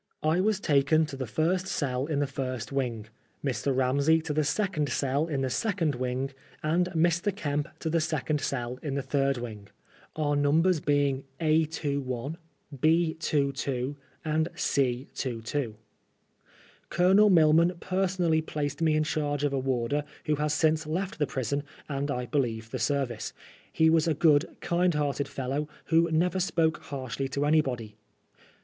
[0.23, 0.47] I 124 PBISONBB FOB BLASPHEMT.
[0.47, 3.05] was taken to the first cell in the first wing^
[3.45, 3.75] Mr.
[3.77, 6.31] Ramsey to the second cell in the second wing,
[6.63, 7.35] and Mr.
[7.35, 9.67] Kemp to the second cell in the third wing;
[10.17, 13.95] onr numbers being A 2» l^B 2, 2
[14.25, 15.75] ^«nd C 2, 2.
[16.89, 21.27] Colonel Milman personally placed me in charge of a warder who has since left the
[21.27, 23.33] prison, and I believe the service^
[23.71, 27.95] He was a good, kind *hearted fellow, who never spoke harshly to any* body.